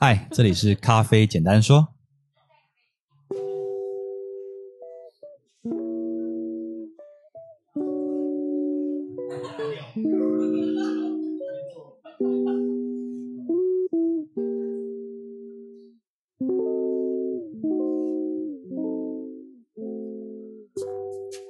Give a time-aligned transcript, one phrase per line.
[0.00, 1.88] 嗨，这里是咖啡简单说。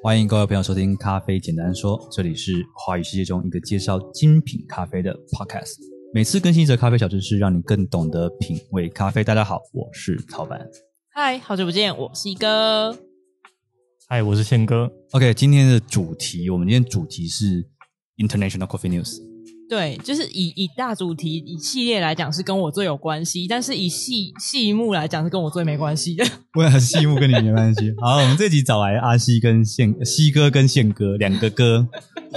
[0.02, 5.97] 欢迎各位朋友收听《咖啡简单说》，这里是华语世界中一个介绍精品咖啡的 podcast。
[6.11, 9.22] 每次更新一则咖啡小知识，让你更懂得品味咖啡。
[9.22, 10.66] 大家好，我是陶板。
[11.10, 12.98] 嗨，好久不见，我是一哥。
[14.09, 14.91] 嗨，我是宪哥。
[15.12, 17.68] OK，今天的主题，我们今天主题是
[18.16, 19.27] International Coffee News。
[19.68, 26.24] 对，就是以以大主题以系列来讲是跟我最有关系，但是以细细目来讲是跟我最没关系的。
[26.54, 27.92] 为什么细目跟你没关系？
[28.00, 31.86] 好，我们这集找来阿西跟宪西哥跟宪哥两个哥，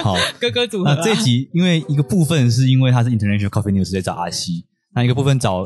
[0.03, 0.95] 好 哥哥组合、啊。
[0.97, 5.65] 那这集因为一个部分是因为他是 International Coffee News 在找阿西，那一个部分找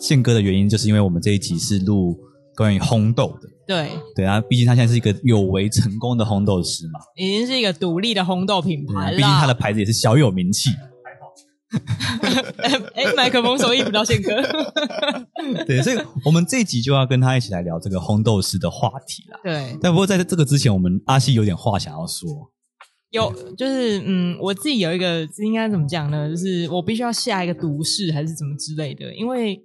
[0.00, 2.16] 宪哥的原因就是因为我们这一集是录
[2.56, 3.48] 关于烘豆的。
[3.66, 9.16] 对对啊，毕竟他现在是一个有为成功的烘豆师嘛，已经是一个独立的烘豆品牌了。
[9.16, 10.70] 毕竟他的牌子也是小有名气。
[12.94, 14.30] 哎，麦克风手艺不到宪哥。
[15.66, 19.38] 对，所以我们这一集就要跟他一起来聊这个烘豆师的话题啦。
[19.42, 22.50] 对，但不过在这个之前，我们阿西有点话想要说。
[23.10, 26.28] 有，就是嗯，我自己有一个应该怎么讲呢？
[26.28, 29.14] 就是我必须要下一个毒誓，还是怎么之类的？
[29.14, 29.64] 因为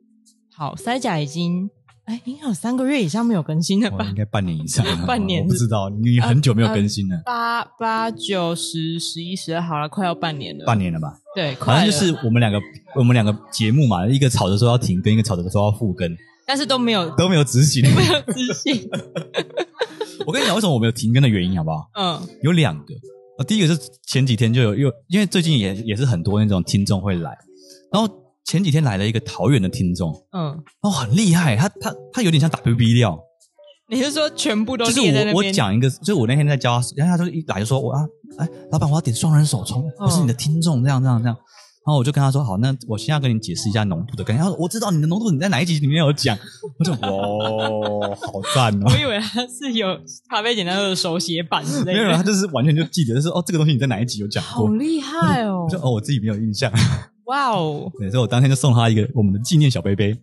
[0.55, 1.69] 好，塞甲已经。
[2.09, 4.03] 哎，应该有三个月以上没有更新了吧？
[4.09, 4.83] 应该半年以上。
[5.05, 7.15] 半年，我不知道，你很久没有更新了。
[7.17, 10.65] 呃呃、八八九十十一十二，好了，快要半年了。
[10.65, 11.13] 半年了吧？
[11.35, 12.59] 对，反正就是我们两个，
[12.95, 16.09] 我们两个节目嘛，一个吵着说要停更，一个吵着说要复更，
[16.47, 18.89] 但是都没有都没有执行，没有执行。
[20.25, 21.91] 我跟你讲，为什么我没有停更的原因，好不好？
[21.93, 22.85] 嗯，有两个。
[23.47, 27.37] 第一个是前几天就有，又因为最近也也是很多那种听众会来，
[27.93, 28.18] 然后。
[28.49, 30.49] 前几天来了一个桃园的听众，嗯，
[30.81, 33.15] 哦，很厉害，他他他有点像打 B B 料。
[33.91, 38.01] 你是说全部都就是我我讲一个，就是我那天在教他，然后他就一来就说我啊，
[38.39, 41.35] 哎，老板我要点双人手冲，我是你的听众，这样这样这样，
[41.85, 44.43] 然后我就跟他说好，那我现在跟你解释一下浓度的概念。
[44.43, 46.35] 他说我知道你的浓度，你在哪一集里面有讲？
[46.79, 48.87] 我就 哦，好赞哦！
[48.89, 49.87] 我以为他是有
[50.27, 54.65] 咖啡简单的手写版之类的，没有，他就是完全就记得，就是哦，这个东西你在哪一集有讲过？
[54.65, 55.65] 好厉害哦！
[55.65, 56.71] 我就哦，我自己没有印象。
[57.29, 57.91] 哇哦！
[57.99, 60.17] 对，所以我当天就送他一个我们的纪念小杯杯。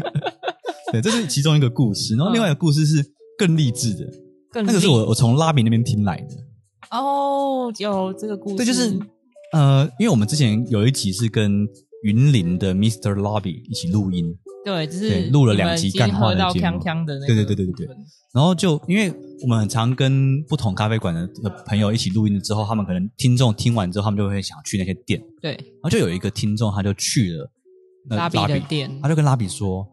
[0.92, 3.02] 对，这是其中一个故事，然后另外一个故事是
[3.38, 4.06] 更励志的，
[4.52, 6.28] 更那个是我我从拉比那边听来的。
[6.90, 8.56] 哦，有这个故事。
[8.56, 8.98] 对，就是
[9.52, 11.66] 呃，因为我们之前有一集是跟
[12.02, 13.14] 云林的 Mr.
[13.14, 14.36] Lobby 一起录音。
[14.66, 16.80] 对，就是录了两集干话的节目。
[17.06, 17.86] 对对对对对对。
[18.34, 19.08] 然后就因为
[19.42, 21.30] 我们很常跟不同咖啡馆的
[21.64, 25.22] 朋友一起录音了之后，他们可能听众听完之后，他们就会想去那些店。
[25.40, 25.52] 对。
[25.52, 27.48] 然后就有一个听众，他就去了
[28.08, 29.86] 拉比的店，他就跟拉比说，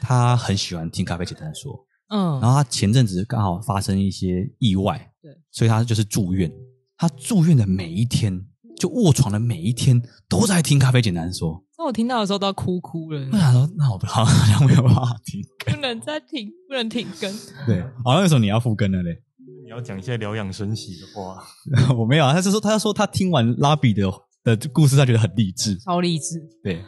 [0.00, 1.86] 他很喜欢听咖啡简单说。
[2.08, 2.40] 嗯。
[2.40, 6.52] 然后他前阵子刚好发生一些意外，对，所以他就是住院。
[6.98, 8.44] 他住院的每一天，
[8.76, 11.62] 就卧床的每一天，都在听咖啡简单说。
[11.78, 13.20] 那我听到的时候都要哭哭了。
[13.32, 17.30] 我想说，那我不 好像没有办法停，不能再停，不能停更。
[17.66, 19.22] 对，好像那时候你要复更了嘞。
[19.62, 21.42] 你要讲一些疗养生息的话。
[21.96, 24.10] 我没有啊，他是说，他就说他听完拉比的
[24.42, 26.40] 的故事，他觉得很励志，超励志。
[26.62, 26.82] 对，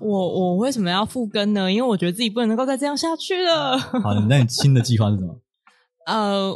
[0.00, 1.70] 我我为什么要复更呢？
[1.70, 3.78] 因为我觉得自己不能够再这样下去了。
[3.78, 5.40] 好，那你新的计划是什么？
[6.06, 6.52] 呃，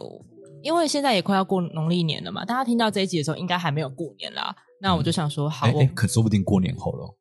[0.63, 4.57] 因为现在也快要过农历年了嘛，大家听到这一集的时候，应该还没有过年啦。
[4.81, 7.17] 那我就想说，好，哎，可说不定过年后了。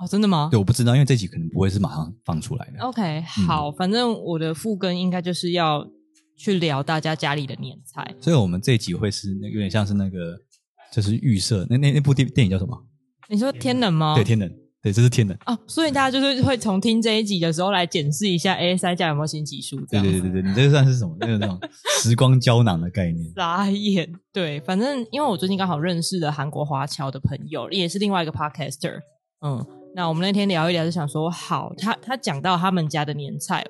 [0.00, 0.48] 哦，真的吗？
[0.50, 2.80] 对，我不知道，因为这集可能不会是马上放出来的。
[2.80, 5.86] OK，好，嗯、反正我的复更应该就是要
[6.38, 10.38] 去聊大家家里的年菜，所以我们这一集会是那有点像是那个，
[10.90, 12.74] 就是预设那那那部电电影叫什么？
[13.28, 14.14] 你说天能吗？
[14.14, 14.48] 对，天能，
[14.82, 15.36] 对，这是天能。
[15.44, 19.76] 哦，所以大家就是会从听这一集的时候来检视一下，哎，三家有没有新技术？
[19.90, 21.14] 对对对对，你这算是什么？
[21.20, 21.58] 就是那种
[22.02, 23.30] 时光胶囊的概念。
[23.36, 29.00] 傻眼，对，反正因为我最近刚好认识了韩国华侨的朋友，也是另外一个 podcaster，
[29.44, 29.79] 嗯。
[29.94, 33.64] 那我们那天聊一聊，就想说好，他他讲到他们家的年菜，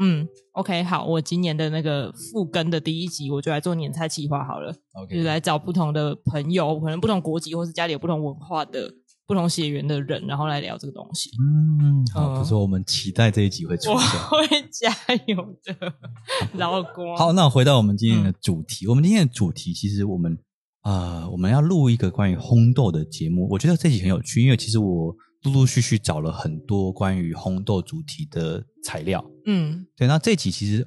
[0.00, 8.88] 嗯，OK，好，我今年的那个复更的第一集，我就来做年菜计划好了，OK，就是来找不同的朋友，可能不同国籍或是家里有不同文化的
[9.26, 11.30] 不同血缘的人，然后来聊这个东西。
[11.42, 14.90] 嗯，好，不错我们期待这一集会出现，我会加
[15.26, 15.92] 油的，
[16.56, 17.16] 老公。
[17.16, 20.38] 好，那回到我们今天的主题，嗯、我们今天的主题其实我们
[20.84, 25.14] 呃，我们要录一个关于烘豆的节目，我觉得这集很有趣，因为其实我。
[25.44, 30.08] 陆陆续续找了很多关于烘豆主题的材料，嗯，对。
[30.08, 30.86] 那这集其实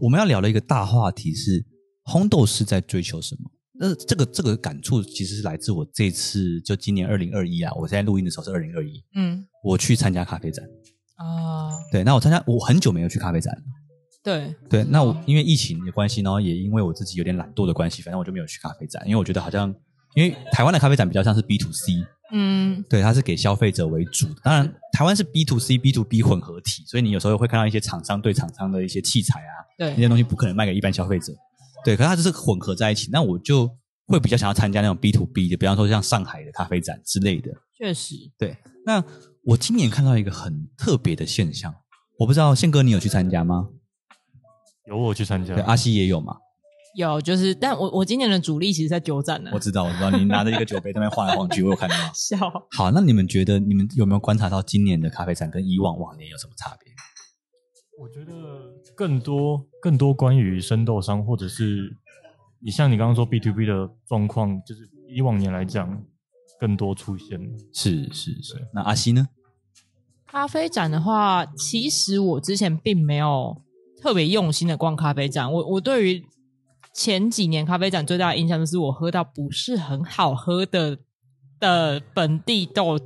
[0.00, 1.64] 我们要聊的一个大话题是
[2.04, 3.50] 烘豆师在追求什么？
[3.78, 10.64] 那这个这个感触其实是来自我这次就今年二零二一啊，我现在录音的时候是二零二一，嗯，我去参加咖啡展，
[11.16, 11.68] 啊。
[11.92, 13.62] 对，那我参加，我很久没有去咖啡展了。
[14.22, 19.72] 对对，那我因为疫情的关系然后，也因为我自己有点懒惰的关系，反正我就没有去咖啡展，因为我觉得好像，
[20.14, 21.92] 因为台湾的咖啡展比较像是 B to C，
[22.32, 24.40] 嗯，对，它是给消费者为主的。
[24.42, 31.32] 当然，台湾是 B to C、B to B 混合体，所以你有时候会看到一些厂商对厂商的一些器材啊，对，那些东西不可能卖给一般消费者。
[31.84, 33.70] 对，可是它就是混合在一起，那我就
[34.06, 37.50] 会比较想要参加那种 B to B 的，比方说像上海的咖啡展之类的。
[37.76, 38.56] 确实，对。
[38.84, 39.04] 那
[39.44, 41.72] 我今年看到一个很特别的现象，
[42.18, 43.68] 我不知道宪哥你有去参加吗？
[44.88, 46.36] 有我去参加，对，阿西也有嘛？
[46.96, 49.50] 有，就是，但我我今年的主力其实在酒展呢。
[49.52, 51.94] 我知道，我知道，你拿着一个酒杯在那边晃来晃去，我有看到。
[52.14, 52.38] 笑。
[52.70, 56.90] 好，那你们觉得你们有没有观察到今年的咖啡展跟以往往年有什么差别？
[58.00, 58.32] 我觉得
[58.94, 61.96] 更多更多关于生豆商，或者是
[62.60, 66.02] 你像你刚刚说 B to B 的状况，就是以往年来讲
[66.58, 67.38] 更多出现。
[67.74, 68.68] 是是是。
[68.72, 69.28] 那阿西呢？
[70.26, 73.62] 咖啡展的话，其实我之前并没有。
[73.98, 76.22] 特别用心的逛咖啡展，我我对于
[76.96, 80.96] 前几年咖啡展最大的印象就是我喝到不是很好喝的
[81.60, 83.04] 的本地豆子。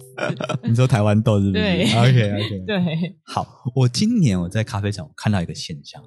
[0.62, 1.60] 你说台湾豆是不是？
[1.60, 2.58] 对，OK OK。
[2.64, 3.44] 对，好，
[3.74, 6.00] 我今年我在咖啡展我看到一个现象，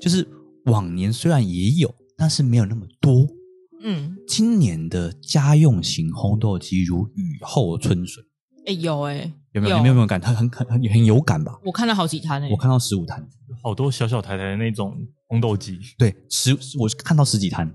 [0.00, 0.26] 就是
[0.64, 3.26] 往年虽然也有，但是没有那么多。
[3.82, 8.24] 嗯，今年的家用型烘豆机如雨后春笋。
[8.60, 9.76] 哎、欸，有哎、欸，有没有？
[9.76, 10.20] 有没有没有感？
[10.20, 11.58] 它很很很很有感吧？
[11.64, 13.26] 我看到好几摊哎，我看到十五摊，
[13.62, 14.96] 好多小小台台的那种
[15.28, 15.78] 烘豆机。
[15.98, 17.72] 对，十我看到十几摊，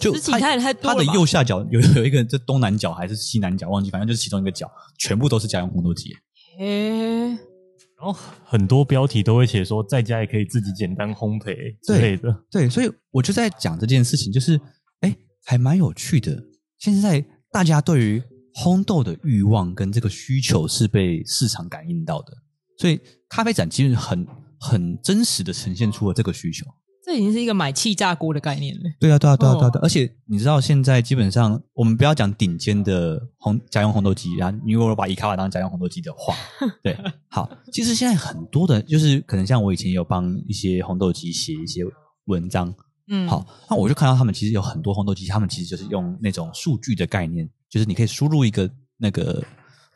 [0.00, 0.98] 就十几摊也太多了。
[0.98, 6.16] 它的右下角有有一个，这东南角还是西南角忘记，反正就是其中一个角，全部都是家用烘豆机。
[6.58, 8.12] 诶，然后
[8.44, 12.32] 很多标题都会写说，在家也可以自己简单烘焙之类的。
[12.50, 14.60] 对，对，所以我就在讲这件事情，就是
[15.00, 15.14] 哎，
[15.44, 16.44] 还蛮有趣的。
[16.78, 18.22] 现在大家对于
[18.56, 22.32] 烘豆的欲望跟这个需求是被市场感应到的，
[22.78, 22.98] 所以
[23.28, 24.26] 咖啡展其实很
[24.58, 26.64] 很真实的呈现出了这个需求。
[27.04, 28.82] 这已经是一个买气炸锅的概念了。
[28.98, 29.80] 对啊，对啊，对啊，对啊！
[29.80, 36.34] 而且你知道，现在基本上我们不要讲顶尖的红家用红豆机啊，你如果把伊卡瓦当家用红豆机的话，
[36.82, 36.98] 对，
[37.28, 41.84] 好，其实现在很多的，就是可能像我以前有帮一些红豆机写一些
[42.24, 42.74] 文章，
[43.08, 47.48] 嗯，好，那我就看到他们其实有很多红豆机，他们其实就是用那种数据的概念。
[47.76, 49.44] 就是你可以输入一个那个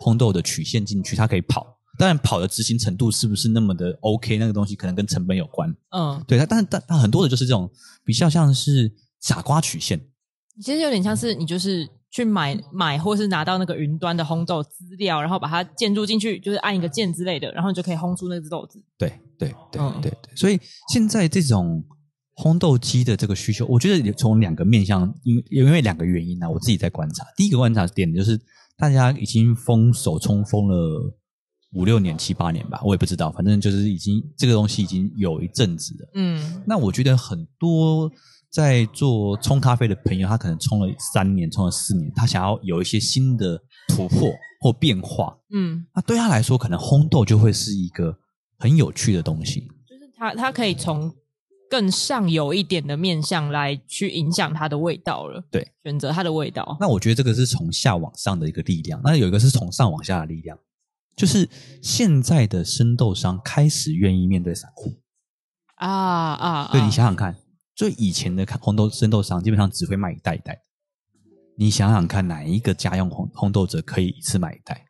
[0.00, 1.78] 烘豆的曲线进去，它可以跑。
[1.96, 4.36] 当然，跑的执行程度是不是那么的 OK？
[4.36, 5.74] 那个东西可能跟成本有关。
[5.96, 6.38] 嗯，对。
[6.38, 7.70] 它，但是但但很多的就是这种
[8.04, 9.98] 比较像是傻瓜曲线。
[10.62, 18.78] 其实有点像是你就是去买买，或是拿到那个云端的烘豆资料，然后把它建筑进去，就是按一个键之类的，然后你就可以烘出那只豆子。
[18.98, 20.36] 对对对对对。
[20.36, 20.60] 所以
[20.92, 21.82] 现在这种。
[22.40, 27.22] 烘豆机的这个需求，我觉得从两个面向，因因为两个原因呢、啊，我自己在观察。
[27.36, 28.40] 第一个观察点就是，
[28.78, 31.14] 大家已经封手冲封了
[31.74, 36.10] 五六年、七八年吧，我也不知道，反正就是已经这个东西已经有一阵子了。
[36.14, 38.10] 嗯，那我觉得很多
[38.50, 44.32] 在做冲咖啡的朋友，他可能冲了三年、冲了四年，他想要有一些新的突破
[44.62, 45.36] 或变化。
[45.52, 48.16] 嗯，那对他来说，可能烘豆就会是一个
[48.56, 49.60] 很有趣的东西。
[49.86, 51.14] 就是他，他可以从。
[51.70, 56.76] 更上游一点的面向来去影响它的味道了，对，选择它的味道。
[56.80, 60.58] 那我觉得这个是从下往上的一个力量，那有一个是从上往下的力量，
[61.14, 61.48] 就是
[61.80, 64.96] 现在的生豆商开始愿意面对散户
[65.76, 66.68] 啊啊！
[66.72, 67.36] 对，你想想看，
[67.76, 70.60] 最以前的烘豆生豆商基本上只会卖一袋一袋，
[71.56, 74.86] 你想想看，哪一个家用烘烘豆者可以一次买一袋？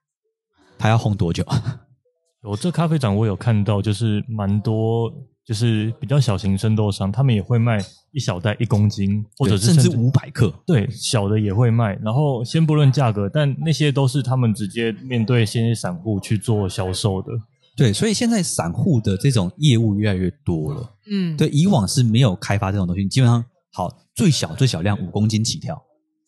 [0.79, 1.45] 他要烘多久？
[2.43, 5.13] 我这咖啡展我有看到，就是蛮多。
[5.51, 7.77] 就是比较小型生豆商，他们也会卖
[8.13, 10.55] 一小袋一公斤，或者是甚至五百克。
[10.65, 11.99] 对，小的也会卖。
[12.05, 17.33] 然后先不论价格，但那些都是他们直接面对些散户去做销售的。
[17.77, 20.95] 对，所以现在散户的这种业务越来越多了。
[21.11, 25.77] 嗯，对，以往是没有开发这种东西，基本上好最小最小量五公斤起跳。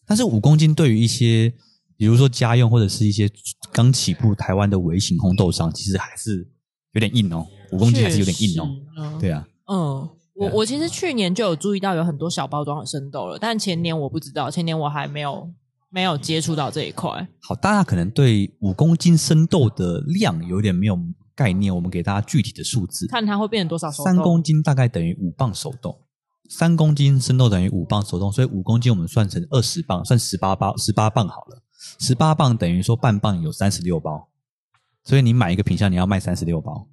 [0.04, 1.48] 但是五公斤对于一些
[1.96, 3.30] 比如说家用或者是一些
[3.72, 6.44] 刚起步台湾的微型烘豆商，其实还是
[6.94, 7.46] 有点硬哦。
[7.72, 15.50] 五公斤还是有点硬哦，嗯、对啊，嗯，我我其实去年就有注意到有很多小包装的生豆了，但前年我不知道，前年我还没有
[15.90, 17.26] 没有接触到这一块。
[17.40, 20.98] 好，大家可能对五公斤生豆的量有点没有
[21.34, 24.04] 概念，我们给大家具体的数字，看它会变成多少熟豆。
[24.04, 25.98] 三公斤大概等于五磅手豆，
[26.50, 31.62] 三公斤生豆等于五磅手豆，所以五公斤我们算成二十磅，算十八包，十八磅好了，
[31.98, 34.28] 十八磅等于说半磅有三十六包，
[35.04, 36.86] 所以你买一个品相你要卖三十六包。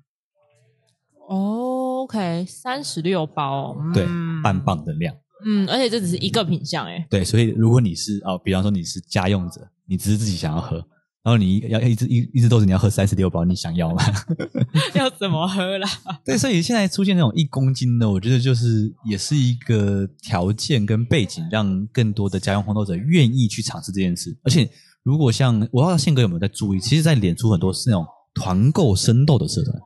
[1.31, 4.03] Oh, OK，三十六包，嗯，对，
[4.41, 5.15] 半磅的量。
[5.45, 7.05] 嗯，而且这只是一个品相，诶。
[7.07, 10.77] 对，所以如果你是哦，比方说你是家用者，你只是自己想要喝，
[11.21, 14.03] 然后你要一直一一直豆子你要喝三十六包，你想要吗？
[14.95, 15.87] 要怎么喝啦？
[16.25, 24.35] 对，所以现在出现那种一公斤的，我觉得就是也是一个条件跟背景，让更多的家用烘豆者愿意去尝试这件事。
[24.43, 24.67] 而且，
[25.03, 29.79] 如果像我不知道宪哥有没有在注意，其实，在脸书很多是那种团购生豆的社团。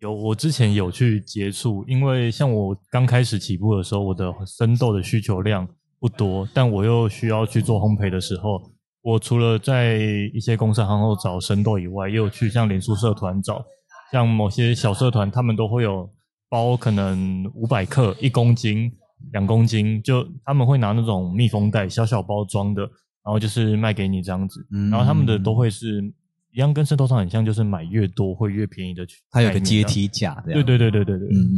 [0.00, 8.62] 有，我之前有去接触，因为像我刚开始起步的时候，我的生豆的需求量不多，但我又需要去做烘焙的时候，
[9.02, 9.98] 我除了在
[10.32, 13.62] 一些公司行后找生豆以外，也有去像脸书社团找，
[14.10, 16.10] 像某些小社团，他们都会有
[16.48, 18.90] 包，可能五百克、一公斤、
[19.32, 26.10] 两公斤，就他们会拿那种密封袋小小包装的，然后就是卖给你这样子，然后他们的都会是。
[26.52, 29.06] 一样跟渗透商很像，就是买越多会越便宜的。
[29.30, 30.64] 它有个阶梯价，这样。
[30.64, 31.28] 对对对对对对。
[31.28, 31.56] 嗯嗯，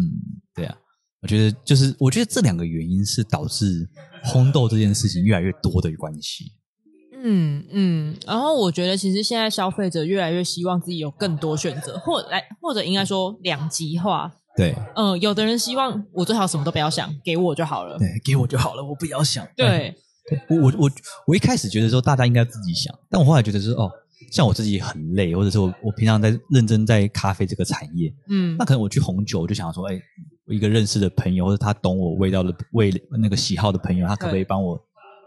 [0.54, 0.76] 对啊。
[1.20, 3.88] 我觉得就是，我觉得这两个原因是导致
[4.24, 6.52] 烘豆这件事情越来越多的关系。
[7.22, 8.16] 嗯嗯。
[8.26, 14.32] 然后我觉得，其实现在消费者越来越希望自己有更多选择，或来或者应该说两极化。
[14.56, 14.74] 对。
[14.96, 17.96] 嗯，有的人希望我最好什么都不要想，给我就好了。
[17.98, 19.46] 对，给我就好了，我不要想。
[19.56, 19.94] 对。
[20.28, 20.40] 对。
[20.48, 20.90] 我我我
[21.28, 23.88] 我一开始觉得说大家应该自己想，但我后来觉得是哦。
[24.30, 29.98] 像我自己很累，或者是我我平常在认真在咖啡这个产业，嗯，那可能我去红酒，我就想说，哎，
[30.46, 34.78] 我一个认识的朋友，或者他懂我味道的味那个喜好的朋友，他可不可以帮我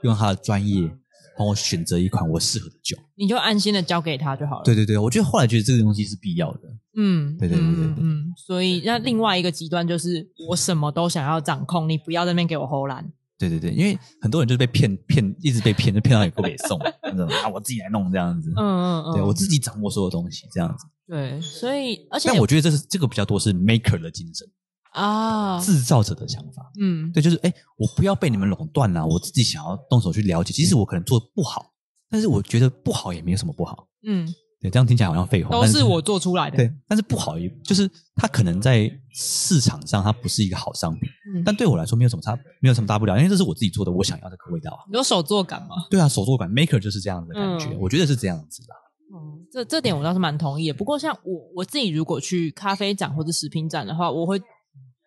[0.04, 0.90] 用他的专业
[1.38, 2.98] 帮我选择一款我适合的酒？
[3.16, 4.64] 你就安心的交给他就好了。
[4.64, 6.62] 对对对，我觉得后来觉得这个东西是必要的。
[6.98, 13.12] 嗯，对对对对对，嗯，所以那另外一个极端就是我什么都想要掌控，你不要在那边给我唬烂。
[13.50, 24.48] 对对对，因为很多人就是被骗骗，一直被骗，就骗到也不给送，那种啊，我自己来弄这样子，嗯嗯嗯，对我自己掌握所有东西这样子，对，所以而且，但我觉得这是这个比较多是 maker 的精神
[24.92, 31.74] 啊，制造者的想法，嗯，对，就是哎，我不要被你们垄断了，我自己想要动手去了解，即使我可能做的不好，
[32.10, 34.28] 但是我觉得不好也没有什么不好，嗯。
[34.66, 36.58] 对，这样听起来好像废话，都是我做出来的。
[36.58, 44.82] 对，但是不好，就是它可能在市场上它不是一个好商品，嗯，但对我来说没有什么差，没有什么大不了，因为这是我自己做的，我想要这个味道啊。
[44.92, 45.76] 有手作感吗？
[45.92, 48.74] 对啊，手作感，maker 就是这样的感觉，嗯，我觉得是这样子的。
[49.14, 50.74] 嗯，这这点我倒是蛮同意的。
[50.74, 54.42] 不过像我我自己如果去咖啡展或者食品展的话，我会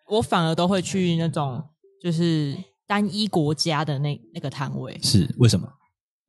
[0.09, 1.61] 我反而都会去那种
[2.01, 4.97] 就是单一国家的那那个摊位。
[5.03, 5.69] 是为什么？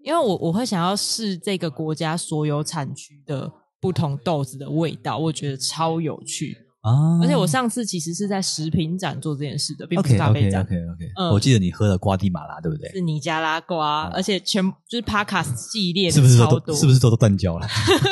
[0.09, 3.47] 因为我我会想要试这个国家所有产区的
[3.79, 7.19] 不同豆子的味道，我觉得超有趣啊！
[7.21, 10.63] 而且我上次其实是在食品展做这件事的，并不是咖啡展。
[10.63, 12.89] OK OK OK, okay.、嗯、我记得你喝了瓜地马拉，对不对？
[12.89, 17.67] 是尼加拉瓜，嗯、而且全就是 Podcast 系列的是不是都是不是都都断交了？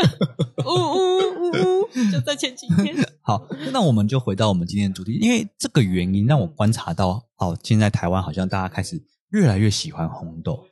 [0.64, 1.02] 呜呜
[1.42, 2.12] 呜呜！
[2.12, 2.96] 就在前几天。
[3.26, 9.02] 好，那我们就回到我们今天的主题，因为这个原因让我观察到，哦，现在台湾好像大家开始
[9.32, 10.64] 越来越喜欢红豆。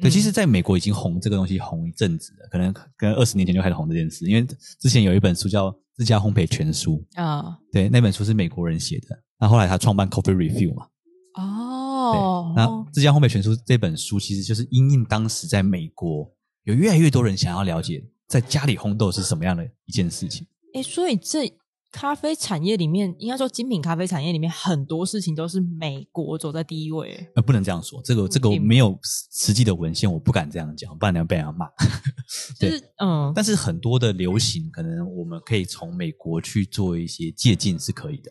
[0.00, 4.26] 对，其实在美国已经红这个东西红一阵子了，可能可能二十年前就开始红这件事。
[4.26, 4.46] 因为
[4.80, 9.08] 之前有一本书叫《自家烘焙全书》啊，对，那本书是美国人写的。
[9.38, 10.86] 那后来他创办 Coffee Review 嘛，
[11.34, 16.30] 哦，对，那《自家烘焙全书》这本书其实就是因应当时在美国
[16.64, 20.46] 有越来越多人想要了解在家里烘豆是什么样的一件事情。
[20.74, 21.52] 哎，所以这。
[21.92, 27.28] 咖啡产业里面，应该说精品咖啡产业里面很多事情都是美国走在第一位。
[27.34, 31.66] 呃，不能这样说，这个这个没有实际的文献，我不敢这样讲，不然你要被人家骂。
[32.60, 38.30] 对，就是、嗯，但是很多的流行，可能我们可以从美国去做一些借鉴，是可以的。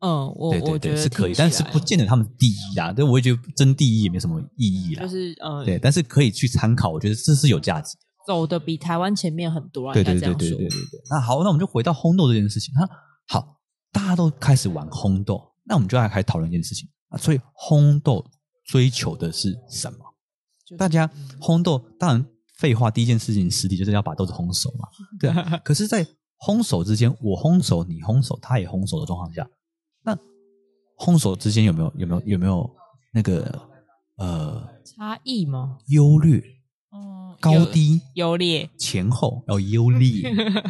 [0.00, 2.94] 嗯，我对对对是可以，但是不见得他们第一啊。
[2.96, 5.02] 但我也觉得争第一也没什么意义啦。
[5.02, 8.02] 就是嗯，对，但是可以去参考，我觉得这是有价值的。
[8.28, 11.00] 走的比台湾前面很多啊，对对对对对对对，对。
[11.08, 12.86] 那好，那我们就回到烘豆这件事情哈。
[13.26, 13.58] 好，
[13.90, 17.16] 大家都开始玩烘豆，那我们就来开始讨论一件事情啊。
[17.16, 18.22] 所以烘豆
[18.66, 19.98] 追求的是什么？
[20.76, 22.26] 大家烘豆当然
[22.58, 24.86] 废话，第一件事情实体就是要把豆子烘熟嘛，
[25.18, 25.58] 对啊。
[25.64, 26.06] 可是，在
[26.46, 29.48] 烘熟之间，我烘熟，你烘熟，他也烘熟的状况下，
[30.04, 30.14] 那
[30.98, 32.70] 烘熟之间有没有有没有有没有
[33.14, 33.58] 那个
[34.18, 35.78] 呃差异吗？
[35.86, 36.57] 优劣？
[37.40, 40.22] 高低优劣，前后要优劣。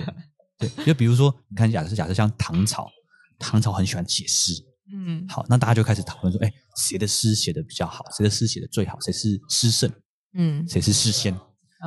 [0.58, 2.88] 对，就比如说，你看，假设假设像唐朝，
[3.38, 4.52] 唐朝很喜欢写诗，
[4.92, 8.04] 嗯，好，那大家就开始讨论说，哎，谁的诗写的比较好？
[8.16, 8.98] 谁的诗写的最好？
[9.00, 9.90] 谁是诗圣？
[10.34, 11.32] 嗯，谁是诗仙？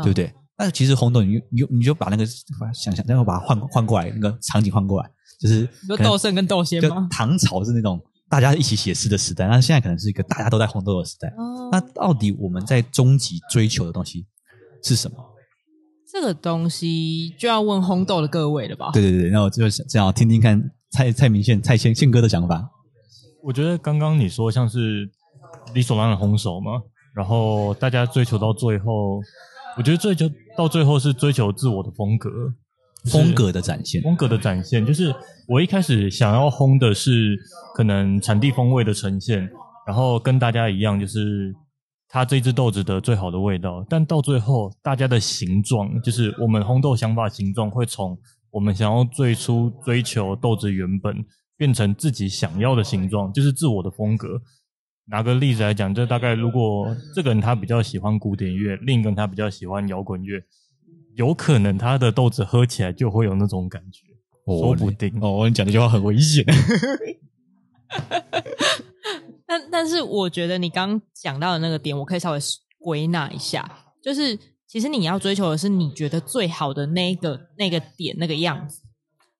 [0.04, 0.34] 对不对？
[0.58, 2.26] 那其实红豆，你你就你就把那个
[2.74, 7.08] 想想，然后把它换换过来，那个场景换过来，就是有豆圣跟斗仙吗？
[7.12, 11.34] 唐朝是那种大家一起写诗的时代，那现在可能是一个大家都在红豆的时代。
[11.72, 14.26] 那到底我们在终极追求的东西？
[14.84, 15.18] 是什么？
[16.12, 18.92] 这个东西就要问烘豆的各位了吧？
[18.92, 20.62] 对对对，那我就想想要听听看
[20.92, 22.70] 蔡蔡明宪蔡宪宪哥的想法。
[23.42, 25.10] 我觉得刚刚你说像是
[25.74, 26.74] 理所当然烘手嘛，
[27.16, 29.22] 然后大家追求到最后，
[29.78, 32.30] 我觉得追求到最后是追求自我的风格，
[33.10, 34.86] 风格的展现，风格的展现。
[34.86, 35.16] 就是
[35.48, 37.38] 我一开始想要烘的是
[37.74, 39.50] 可能产地风味的呈现，
[39.88, 41.56] 然后跟大家一样，就是
[42.14, 43.86] 它这只豆子的最好的味道。
[43.90, 51.24] 但到最后，大家的形状，就是我们烘豆想法形状，会从我们想要最初追求豆子原本，
[51.56, 54.42] 变成自己想要的形状，就是自我的风格。
[55.06, 60.44] 拿个例子来讲，就大概如果这个人他比较喜欢古典乐，另一个人他比较喜欢摇滚乐，
[61.16, 64.06] 有可能他的豆子喝起来就会有那种感觉，
[64.46, 65.18] 哦、说不定。
[65.22, 66.44] 哦，你讲这句话很危险。
[69.52, 72.40] 但但是我觉得你刚讲到的那个点，我可以稍微
[72.80, 73.70] 归纳一下，
[74.02, 78.80] 就是其实你要追求的是你觉得最好的那个那个点那个样子，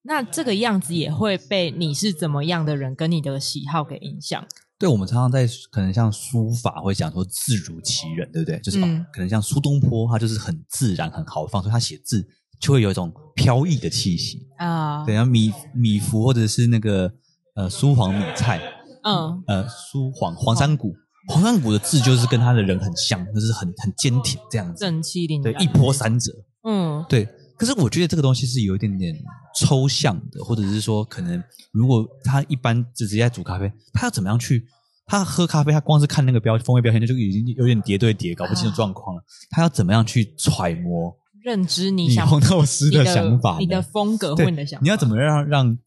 [0.02, 4.46] 那这个样子也会被你是怎么样的人跟你的喜好给影响。
[4.78, 8.60] 对，我们常常在可能像书法会讲说字如其人，对不对？
[8.60, 12.28] 就是、嗯哦、可能像苏东坡，他就是很自然、很豪放，所以他写字
[12.60, 15.06] 就会有一种飘逸的气息啊。
[15.06, 17.14] 对，像米米芾或者是那个
[17.56, 18.60] 呃苏黄米蔡，
[19.04, 20.94] 嗯呃苏黄黄山谷，
[21.28, 26.32] 黄山谷的字就是跟他的人很像，就是很很坚挺这样子，正气凛然，对，一波三折。
[26.64, 27.28] 嗯，对。
[27.58, 29.16] 可是我觉得这个东西是有一点点
[29.56, 34.66] 抽象的，或者是说，可能如果他一般只直接在煮咖啡，他要怎么样去？
[35.06, 39.22] 他喝咖啡，他光是看那个标风味标签，就已经有点叠对叠，搞不清楚状况了。
[39.52, 44.84] 他要怎么样去揣摩、认知你想红豆丝的想法你的、你的风格或你的想法？
[44.84, 45.78] 你要怎么让让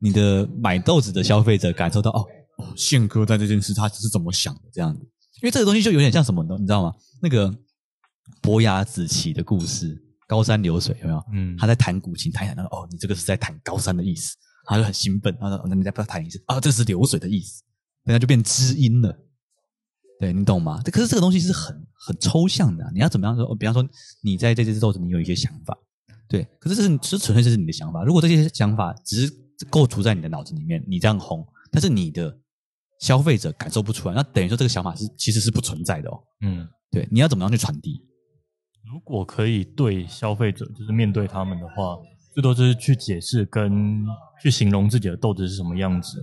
[0.00, 2.26] 你的买豆子的消费者感受到哦，
[2.76, 5.00] 宪哥在这件事他是怎么想的这样子？
[5.42, 6.56] 因为这个东西就有点像什么呢？
[6.58, 6.92] 你知道吗？
[7.22, 7.54] 那个
[8.40, 10.06] 伯牙子期的故事。
[10.26, 11.24] 高山流水有没有？
[11.32, 16.60] 嗯，他在弹古琴，弹一弹，他说：“哦，你这个是在弹高山的意思。”他就很兴奋，他说：“那你再不要弹一次啊？
[16.60, 17.64] 这是流水的意思。”
[18.06, 19.18] 等下就变知音了。
[20.20, 20.80] 对，你懂吗？
[20.84, 22.90] 可是这个东西是很很抽象的啊。
[22.94, 23.52] 你要怎么样说？
[23.56, 23.84] 比方说，
[24.22, 25.76] 你在这只豆子，你有一些想法，
[26.28, 26.46] 对。
[26.60, 28.04] 可是这是这纯粹就是你的想法。
[28.04, 29.34] 如果这些想法只是
[29.68, 32.38] 构筑在你的脑子里面，你这样红，但是你的
[33.00, 36.22] 消费者感受不出来，那等于说这个想法是其实是不存在的哦。
[36.42, 37.08] 嗯，对。
[37.10, 38.00] 你要怎么样去传递？
[38.84, 41.98] 如果可以对消费者，就是面对他们的话，
[42.32, 44.06] 最多就是去解释跟
[44.42, 46.18] 去形容自己的豆子是什么样子。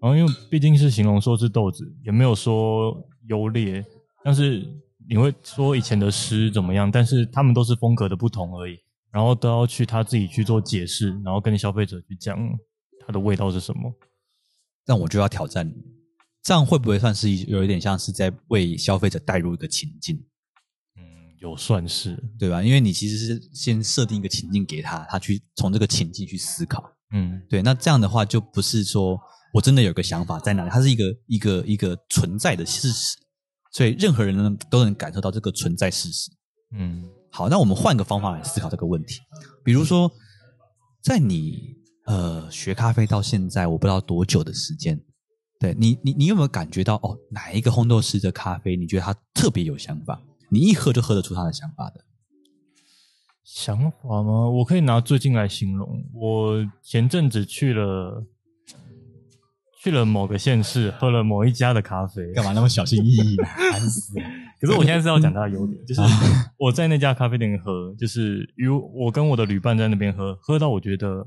[0.00, 2.96] 然后，因为毕竟是形容说是豆子，也没有说
[3.28, 3.84] 优劣，
[4.24, 4.66] 但是
[5.08, 8.78] 你会说以前的诗怎么样，但是他们都是风格的不同而已。
[9.12, 12.38] 然后都要去他自己去做解释，然后跟消费者去讲
[13.04, 13.92] 它的味道是什么。
[14.86, 15.74] 那我就要挑战你，
[16.42, 20.16] 这样会不会算是有一点像是在为消费者带入一个情境？
[20.96, 21.02] 嗯
[21.38, 22.62] 有算是对吧？
[22.62, 26.84] 因为你其实是先设定一个情境给他，他去从这个情境去思考。
[27.12, 27.62] 嗯，对。
[27.62, 29.18] 那这样的话，就不是说
[29.54, 33.16] 我真的有个想法在哪里，它是一个一个一个存在的事实，
[33.72, 36.30] 所以任何人呢都能感受到这个存在事实。
[36.76, 39.20] 嗯，好，那我们换个方法来思考这个问题。
[39.64, 40.12] 比如说，
[41.02, 41.74] 在你
[42.04, 45.00] 呃学咖啡到现在，我不知道多久的时间，
[45.60, 50.18] 对你，你你有没有感觉到哦，哪一个烘豆师的咖啡，你觉得他特别有想法？
[50.48, 52.04] 你一喝就喝得出他的想法的
[53.44, 54.48] 想法吗？
[54.48, 56.02] 我可以拿最近来形容。
[56.14, 58.24] 我前阵子去了
[59.82, 62.32] 去了某个县市，喝了某一家的咖啡。
[62.32, 63.36] 干嘛那么小心翼翼？
[63.44, 64.14] 烦死！
[64.60, 66.00] 可是我现在是要讲它的优点，就是
[66.58, 71.26] 我在那家咖啡店喝，就是与我跟我的旅伴在那边喝，喝到我觉得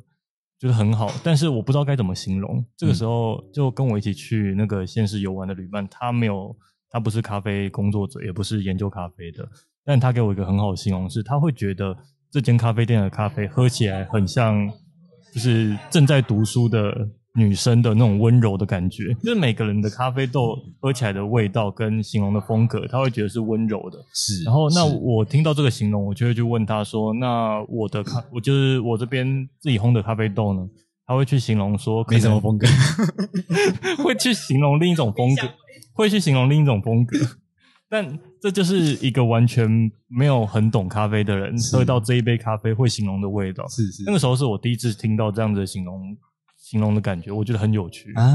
[0.63, 2.63] 就是很好，但是我不知道该怎么形容。
[2.78, 6.56] 这个时候就跟我一起去那个县市游玩的旅伴，他没有。
[6.95, 9.43] 他不是咖啡工作者，也不是研究咖啡的，
[9.84, 11.97] 但他给我一个很好的形容是，他会觉得
[12.30, 14.69] 这间咖啡店的咖啡喝起来很像，
[15.34, 19.13] 就是正在读书的女生的那种温柔的感觉。
[19.24, 23.98] 就是每个人的咖啡豆喝起来的味道跟形容的风格，他会觉得是温柔的。
[24.13, 24.43] 是。
[24.43, 30.67] 然后，那我听到这个形容，我就会去问他说：“那我的咖，我就是我这边自己烘的咖啡豆呢？”
[31.06, 32.67] 他会去形容说：“没什么风格。
[34.04, 35.48] ”会去形容另一种风格。
[35.96, 37.19] 会去形容另一种风格，
[37.88, 39.69] 但这就是一个完全
[40.08, 43.63] 没有很懂咖啡的人喝到这一杯咖啡会形容的味道。
[43.67, 46.17] 是是，那个时候是我第一次听到这样子的形容
[46.73, 48.25] 形容的感觉，我觉得很有趣啊。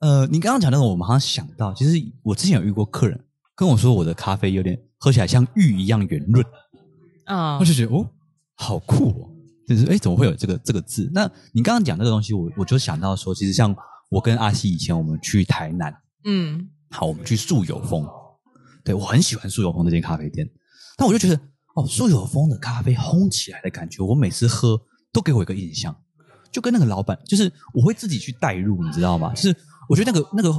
[0.00, 3.22] 呃，你刚刚讲那个，我马上想到，其实我之前有遇过客人
[3.54, 6.42] 跟我说，我的咖啡有点喝起来像玉一样圆润
[7.26, 8.08] 啊，我就觉得哦，
[8.54, 9.28] 好酷哦，
[9.68, 11.10] 就是哎，怎么会有这个这个字？
[11.12, 13.76] 那你刚刚讲这个东西，我我就想到说，其实像
[14.10, 15.94] 我跟阿西以前我们去台南。
[16.24, 18.08] 嗯，好，我们去素有风。
[18.82, 20.48] 对，我很喜欢素有风这间咖啡店，
[20.96, 21.38] 但我就觉得
[21.74, 24.80] 哦，素有风的咖啡烘起来的感觉，我每次喝
[25.12, 25.94] 都给我一个印象，
[26.54, 29.34] 就跟那个老板，就是我会自己去代入，你知道吗？
[29.34, 29.56] 就是
[29.88, 30.50] 我觉得那个那个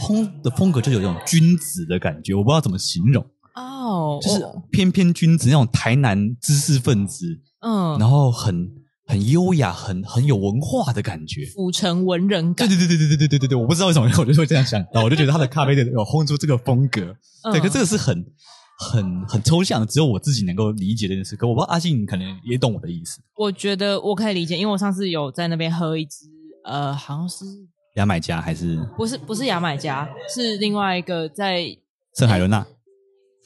[0.00, 3.24] 烘的风格就有一种君子的感觉，我不知道怎么形容。
[3.54, 7.24] 哦，就是翩翩君子那种台南知识分子，
[7.60, 8.68] 嗯，然后很
[9.06, 12.68] 很优雅，很很有文化的感觉，府城文人感。
[12.68, 17.14] 对对对对对对对对对，我不知道为什么， 我就会这样想到，我就觉得他的咖啡店有烘出这个风格，
[17.44, 18.26] 嗯、对，可这个是很
[18.90, 21.34] 很很抽象，只有我自己能够理解这件事。
[21.36, 23.20] 可我不知道阿信可能也懂我的意思。
[23.36, 26.26] 我觉得我可以理解，因为我上次有在那边喝一支，
[26.64, 27.44] 呃，好像是
[27.96, 31.76] 牙买加还是不是不是牙买加，是另外一个在
[32.16, 32.66] 圣海伦娜。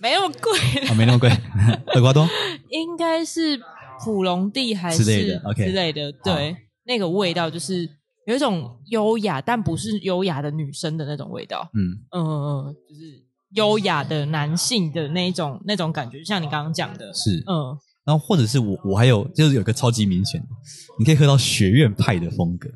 [0.00, 0.52] 没那么贵，
[0.90, 1.28] 哦，没那么贵。
[1.94, 2.24] 厄瓜多
[2.70, 3.60] 应该是
[4.04, 6.12] 普隆蒂还是之类的，OK 之类的。
[6.22, 7.88] 对，那个味道就是
[8.24, 11.68] 有一种优雅，但不是优雅的女生的那种味道。
[11.74, 17.76] 嗯嗯嗯，就是优雅的男性的那一种那种感觉，就像你刚刚讲的，是嗯。
[18.04, 20.46] 然后或者是我我还有就是有个超级明显的，
[20.98, 22.66] 你可以喝到学院派的风格。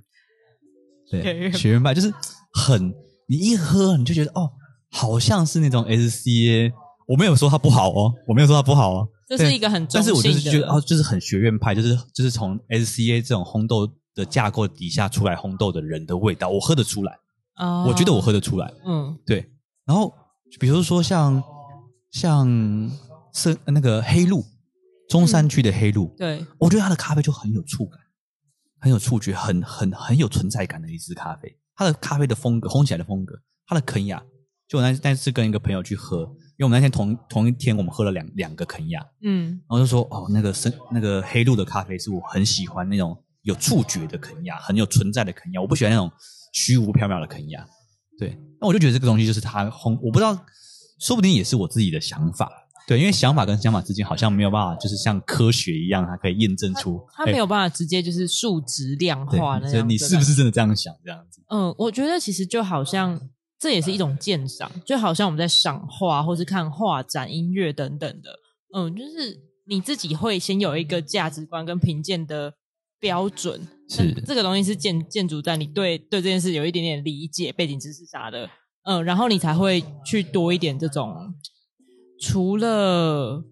[1.10, 2.12] 对，学院，学院派就是
[2.52, 2.92] 很
[3.26, 4.50] 你一喝你就觉得哦，
[4.90, 6.70] 好像是那种 SCA。
[7.08, 17.18] 我没有说它不好哦，我没有说它不好哦，这是一个很中性的，但是我就是觉得哦，就是很学院派，就是就是从 SCA 这种烘豆的架构底下出来烘豆的人的味道，我喝得出来，
[17.56, 19.50] 哦，我觉得我喝得出来，嗯，对。
[19.84, 20.12] 然后
[20.60, 21.42] 比如说像
[22.10, 22.46] 像
[23.32, 24.44] 是那个黑鹿，
[25.08, 27.98] 中山区的黑鹿，嗯，对，我觉得它的咖啡就很有触感，
[28.78, 31.58] 很有触觉，很很很有存在感的一支咖啡。
[31.74, 33.34] 它的咖啡的风格，烘起来的风格，
[33.66, 34.22] 它的肯亚，
[34.68, 36.30] 就我那那次跟一个朋友去喝。
[36.58, 46.12] 因为我们那天同同一天，我们喝了两两个肯亚，嗯，然后就说哦，那个深那个黑鹿的咖啡是我很喜欢那种有触觉的肯亚，很有存在的肯亚，我不喜欢那种
[46.52, 47.66] 虚无缥缈的肯亚。
[48.18, 50.38] 对，那我就觉得这个东西就是它烘，我不知道，
[50.98, 52.50] 说不定也是我自己的想法。
[52.86, 59.70] 对，因为想法跟想法之间好像没有办法，就是像科学一样，它可以验证出，它，它没有办法直接就是数值量化那样。
[59.70, 60.94] 所以你是不是真的这样想？
[61.04, 61.42] 这样子？
[61.48, 63.20] 嗯，我觉得其实就好像。
[63.62, 68.36] 这也是一种鉴赏，就好像我们在赏画，或是看画展、音乐等等的。
[68.74, 72.54] 嗯，就是你自己会先有一个价值观跟评鉴的
[73.02, 78.48] 标准，是这个东西是建建筑在你对对这件事有一点点理解、背景知识啥的。
[78.84, 81.34] 嗯，然后你才会去多一点这种
[82.20, 83.42] 除了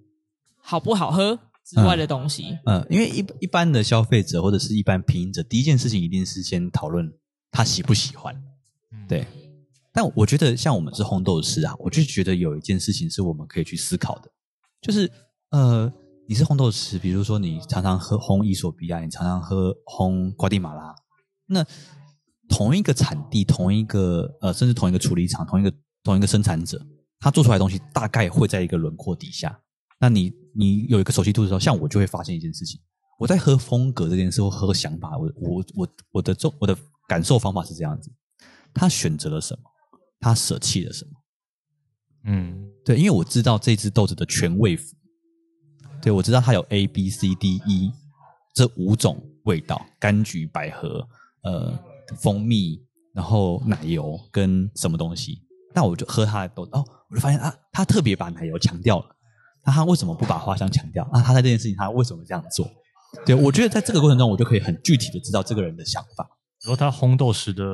[0.56, 1.36] 好不好喝
[1.66, 2.58] 之外的东西。
[2.64, 7.12] 嗯，嗯，因为一一般的消费者或者是一般品饮者，第一件事情一定是先讨论
[7.50, 8.40] 他喜不喜欢，
[9.08, 9.26] 对。
[9.92, 14.30] 但我觉得，像我们是烘豆师啊，我就觉得有一件事情是我们可以去思考的，
[14.80, 15.10] 就是
[15.50, 15.92] 呃，
[16.30, 20.94] 你是烘豆师，比如说你常常喝烘伊索比亚，你常常喝烘瓜地马拉，
[21.46, 21.66] 那
[22.48, 26.80] 同一个产地，同一个呃，甚至同一个处理厂，同一个同一个生产者，
[27.18, 29.60] 他做出来的东西大概会在一个轮廓底下。
[29.98, 32.80] 那你你有一个熟悉度的时候，像我就会发现一件事情，
[33.18, 36.76] 我在喝风格这件事或喝想法，我我我我的我的
[37.08, 38.08] 感受方法是这样子，
[38.72, 39.62] 他选择了什么？
[40.20, 41.10] 他舍弃了什么？
[42.26, 44.94] 嗯，对，因为我知道这只豆子的全味符，
[46.02, 47.92] 对，我知道它有 A、B、C、D、E
[48.54, 51.06] 这五种味道：柑橘、百合、
[51.42, 51.78] 呃，
[52.16, 52.80] 蜂蜜，
[53.12, 55.42] 然后奶油跟什么东西。
[55.74, 59.06] 那我就喝它的豆，哦，我就发现啊，他特别把奶油强调了。
[59.64, 61.04] 那他为什么不把花香强调？
[61.12, 62.68] 啊，他在这件事情他为什么这样做？
[63.26, 66.28] 对，我觉得在这个过程中，我就可以很具体的知道这个人的想法。
[66.64, 67.64] 然后他烘豆时的。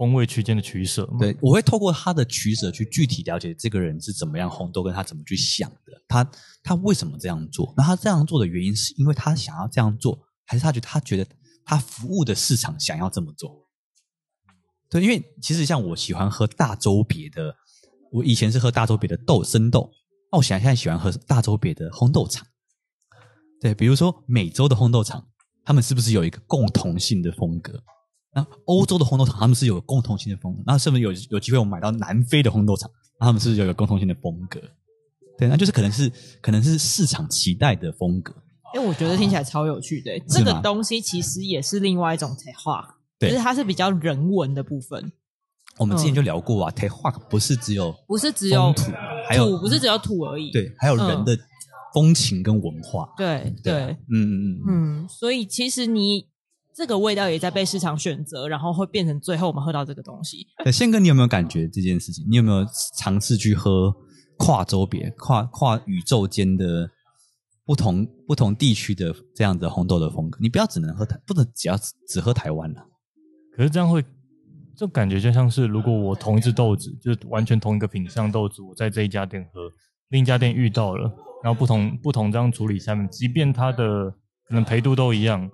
[0.00, 6.32] 风味区间的取舍，对，我会透过他的取舍去具体了解这个人是怎么样烘豆，跟他怎么去想的，他
[6.62, 7.74] 他为什么这样做？
[7.76, 11.26] 那他这样做的原因是因为他想要这样做，还是他觉得他觉得
[11.66, 13.68] 他服务的市场想要这么做？
[14.88, 17.54] 对，因为其实像我喜欢喝大洲别的，
[18.10, 19.92] 我以前是喝大洲别的豆生豆，
[20.32, 22.46] 那我现在现在喜欢喝大洲别的烘豆厂。
[23.60, 25.28] 对，比如说美洲的烘豆厂，
[25.62, 27.84] 他们是不是有一个共同性的风格？
[28.32, 30.62] 那欧洲的红豆厂，他们是有共同性的风格。
[30.64, 32.90] 那是不是有有机会我们买到南非的红豆厂？
[33.18, 34.60] 他们是不是有一个共同性的风格？
[35.36, 38.32] 对，那就是可能是可能是市场期待的风格。
[38.72, 40.16] 哎，我觉得听起来超有趣的。
[40.28, 45.12] 这个东西其实也是另外一种台话，就是它是比较人文的部分。
[45.76, 48.92] 我们之前就聊过啊，台话不是只有不是只有土，
[49.28, 50.50] 还有土不是只有土而已。
[50.52, 51.36] 对，还有人的
[51.92, 53.12] 风情跟文化。
[53.16, 56.28] 对对，嗯嗯嗯嗯，所以其实你。
[56.74, 60.46] 这个味道也在被市场选择，然后会变成最后我们喝到这个东西。
[60.64, 62.24] 对，宪哥，你有没有感觉这件事情？
[62.30, 62.64] 你有没有
[62.96, 63.94] 尝试去喝
[64.38, 66.88] 跨州别、跨跨宇宙间的
[67.66, 70.38] 不同不同地区的这样的红豆的风格？
[70.40, 71.76] 你不要只能喝台，不能只要
[72.08, 72.86] 只，喝台湾了。
[73.54, 74.02] 可是这样会，
[74.76, 79.70] 就感觉就像是如果我同一只豆子，就是完全同一个品相豆子，我在这一家店喝，
[80.08, 84.10] 另一家店遇到了，然后不同不同这样处理下面，即便它的
[84.48, 85.50] 可能焙度都一样。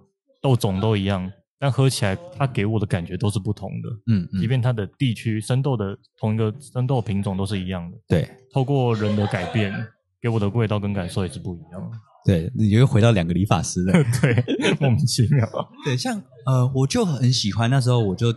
[0.47, 1.29] 豆种都一样，
[1.59, 3.89] 但喝起来它给我的感觉都是不同的。
[4.07, 7.99] 嗯，嗯，即便它的地区生豆的同一个生豆品种都是一样的。
[8.07, 9.75] 对，透过人的改变，
[10.23, 11.91] 给我的味道跟感受也是不一样。
[12.25, 13.93] 对，你又回到两个理发师了。
[14.23, 14.45] 对，
[14.79, 15.49] 莫名其妙。
[15.85, 18.33] 对，像呃，我就很喜欢那时候，我就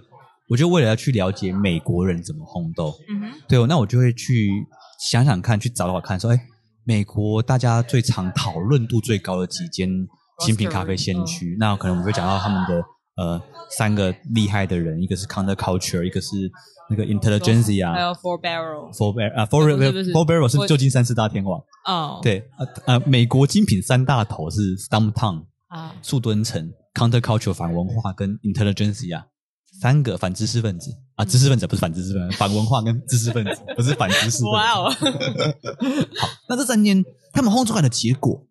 [0.50, 4.50] 我就为了要去了解美国人怎么烘豆，嗯哼，对，那我就会去
[5.00, 6.40] 想想看，去找找看，说，哎，
[6.84, 9.88] 美国大家最常讨论度最高的几间
[10.40, 12.84] 精品咖啡先驱，那可能我们会讲到他们的
[13.16, 13.42] 呃
[13.78, 16.52] 三个厉害的人，一个是 Counterculture，一个是。
[16.92, 22.20] 那个 Intelligentsia，还有 Four Barrel，Four Barrel 啊，Four Four Barrel 是旧金山四大天王哦。
[22.24, 29.26] 对，呃呃，美国精品三大头是 Stumptown 啊，树墩城 Counterculture 反文化跟 Intelligentsia
[29.80, 34.44] 三个反知识分子啊，知识分子不是反知识分子，反文化跟知识分子不是反知识。
[34.46, 34.90] 哇哦！
[36.18, 38.48] 好，那这三年他们烘出来的结果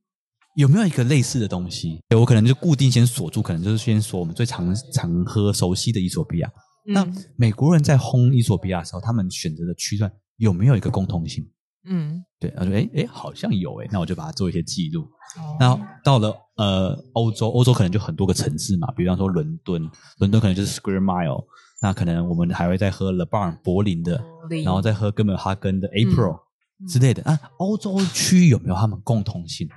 [0.58, 2.02] 有没有一个类似的东西？
[2.16, 6.50] 我可能就固定先锁住，可能就是先说我们最常常喝熟悉的伊索比亚。
[6.84, 11.48] 那美国人在烘伊索比亚的时候，他们选择的区段有没有一个共通性？
[11.84, 15.02] 嗯，对，他说，哎哎，好像有诶，那我就把它做一些记录。
[15.02, 21.44] 哦、那到了呃欧洲，欧洲可能就很多个城市嘛，比方说伦敦，伦敦可能就是 Square Mile，
[21.80, 26.40] 那可能我们还会再喝 Le Bar 柏林的，林然后再喝哥本哈根的 April、
[26.80, 27.22] 嗯、之类的。
[27.22, 29.68] 啊，欧洲区有没有他们共通性？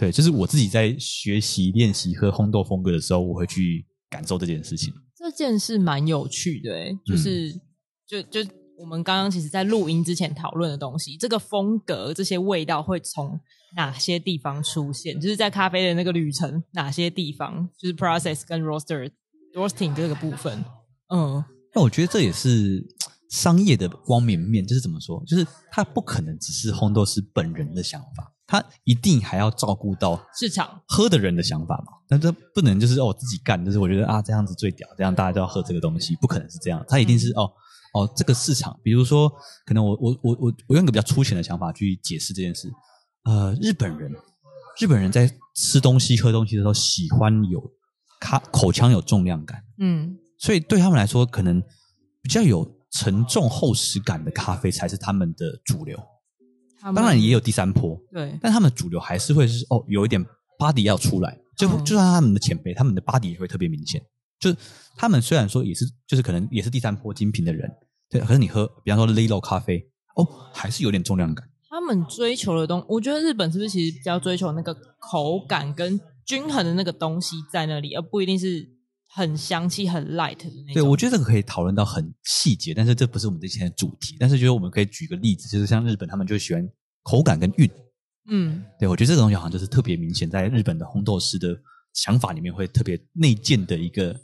[0.00, 4.90] 对，就是我自己在学习练习喝烘豆风格的时候，我会去感受这件事情。
[5.14, 7.60] 这件事蛮有趣的，诶就是、嗯、
[8.06, 13.38] 就就我们刚刚其实，在录音之前讨论的东西，这个风格、这些味道会从
[13.76, 15.20] 哪些地方出现？
[15.20, 17.68] 就是在咖啡的那个旅程，哪些地方？
[17.78, 19.10] 就是 process 跟 roaster
[19.54, 20.64] roasting 这个部分。
[21.10, 22.82] 嗯，那我觉得这也是
[23.28, 25.22] 商业的光明面，就是怎么说？
[25.26, 28.32] 就是它不可能只是烘豆师本人的想法。
[28.50, 31.92] 他一定还要照顾到市场喝的人的想法嘛？
[32.08, 36.84] 但这不能就是哦自己干，就是我觉得啊这样子最屌，这样大家都要喝这个东西，不可能是这样。
[36.88, 37.48] 他一定是哦
[37.94, 39.30] 哦这个市场，比如说
[39.64, 42.68] 可能我我我我我用一个比较粗浅的想法去解释这件事。
[43.22, 44.10] 呃，日本人
[44.80, 47.62] 日本人在吃东西喝东西的时候喜欢有
[48.18, 51.62] 咖口腔有重量感，嗯，所以对他们来说，可能
[52.20, 55.96] 比较有沉重厚实感的咖啡才是他们的主流。
[56.82, 60.24] 当然也有第三波，对，但他们主流还是会是哦，有一点
[60.58, 64.00] body 要出来，就就算他们的前辈，他们的 body 也会特别明显。
[64.38, 64.56] 就是
[64.96, 67.70] 他们虽然说也是，就是可能也是第三波精品的人，
[68.08, 71.46] 对，可是你喝，比方说 Lilo 咖啡，哦，还是有点重量感。
[71.68, 78.79] 他们追求的东，我觉得日本是不是其实比较追求那个口感跟均衡的那个东西在那里，而不一定是。
[79.12, 80.74] 很香气、很 light 的那种。
[80.74, 84.16] 对，我觉得这个可以讨论到很细节，但是这不是我们之前的主题。
[84.20, 86.68] 但是觉得我们可以举个例子，就是像日本，他们就喜欢
[87.02, 87.68] 口感跟韵。
[88.28, 91.48] 嗯，对，我觉得这个东西好像就是特别明显，在日本的烘豆师的
[91.92, 94.14] 想法里面会特别内建的一个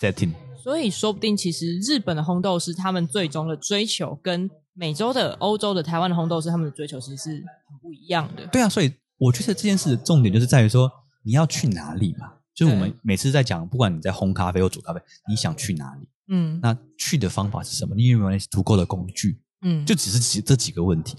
[0.00, 0.32] setting。
[0.60, 8.44] 所以说不定，其实日本的烘豆师他们最终的追求，跟美洲的、欧洲的、台湾的烘豆师他们的追求，其实是很不一样的。
[8.48, 10.90] 对啊，所以我觉得这件事的重点就是在于说，
[11.22, 12.32] 你要去哪里嘛。
[12.56, 16.08] 就是我们每次在讲，不管你在烘咖啡或煮咖啡，你想去哪里？
[16.28, 17.94] 嗯，那去的方法是什么？
[17.94, 19.42] 你有没有那些足够的工具？
[19.60, 21.16] 嗯，就只是几这几个问题。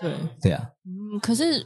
[0.00, 0.70] 对对啊。
[0.84, 1.64] 嗯，可是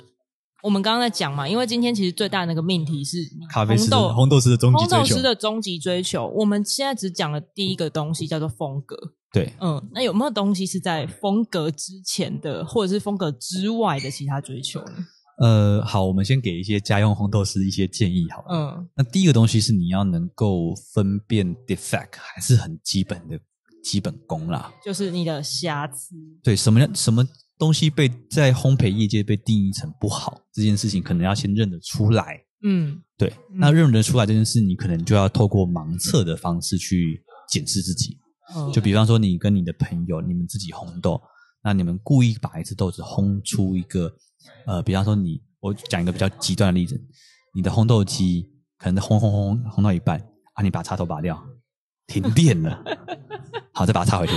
[0.62, 3.16] 我们刚刚在讲嘛，因为今天其实最大的那个命题是
[3.48, 4.96] 咖啡师的烘豆师的终极追求。
[4.96, 8.96] 烘豆师的终极追求，我们现在只讲了第一个东西，叫做风格。
[9.32, 15.06] 对，嗯，那有没有东西是在风格之前的，或者是风格之外的其他追求呢？
[15.38, 18.46] 呃，好，我们先给一些家用烘豆师一些建议，好了。
[18.50, 23.38] 嗯，那第一个东西是你要能够分辨 defect，还是很基本的
[23.84, 24.72] 基本功啦。
[24.82, 26.16] 就是你的瑕疵。
[26.42, 27.22] 对，什么样什么
[27.58, 32.40] 东西被在烘焙业界被定义成不好这件事情，可能要先认得出来。
[32.62, 33.30] 嗯，对。
[33.52, 38.16] 那认得出来这件事，你可能就要透过盲测的方式去检视自己。
[38.56, 41.20] 嗯，就比方说，你跟你的朋友，你们自己烘豆，
[41.62, 44.10] 那你们故意把一只豆子烘出一个。
[44.66, 47.00] 呃，比方说你，我讲一个比较极端的例子，
[47.54, 50.18] 你的烘豆机可能烘烘烘烘到一半
[50.54, 51.42] 啊，你把插头拔掉，
[52.06, 52.82] 停电了，
[53.72, 54.34] 好，再把它插回去，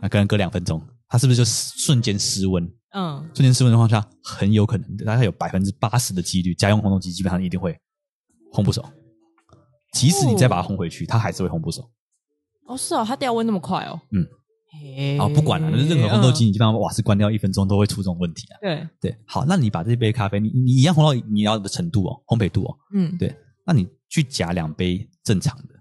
[0.00, 2.64] 那可能隔两分钟，它是不是就瞬间失温？
[2.92, 7.78] 嗯，瞬间失温的情况下，很有可能大概有百分之八十的几率，家用烘豆机基本上一定会
[8.52, 8.84] 烘不熟，
[9.92, 11.90] 即使你再把它烘回去，它还是会烘不熟。
[12.66, 14.00] 哦，是哦，它掉温那么快哦。
[14.12, 14.26] 嗯。
[15.18, 18.58] 好，不管了，任何烘豆机，你基本上瓦斯关掉一分钟都会出这种问题啊。
[18.60, 25.74] 对对，好，那你把这杯咖啡，你你一样烘到你要的程度哦，烘焙度哦，嗯，对，那你去夹两杯正常的，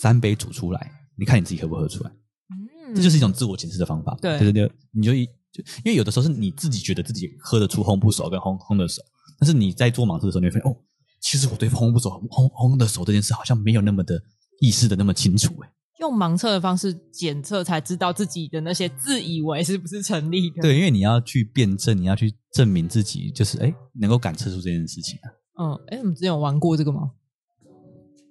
[0.00, 2.10] 三杯煮出来，你看你自己喝不喝出来？
[2.50, 4.16] 嗯，这就是一种自我检视的方法。
[4.20, 9.02] 对对对，你就一就因为有的时候是你自己觉得自己喝得出烘不熟跟烘烘的熟，
[9.38, 10.76] 但是你在做盲测的时候，你会发现哦，
[11.20, 14.20] 其实我对烘不熟、烘烘的熟这件事好像没有那么的
[14.60, 15.68] 意识的那么清楚诶。
[15.98, 20.60] 用盲测的方式检测，才知道自己的那些自以为是不是成立的。
[20.60, 25.26] 对，因为你要去辩证，你要去证明自己，就是哎，能够感测出这件事情啊。
[25.58, 27.12] 嗯，哎，你们之前有玩过这个吗？